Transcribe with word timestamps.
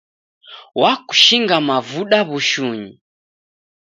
Wakushinga 0.81 1.55
mavuda 1.67 2.19
w'ushunyi 2.29 2.89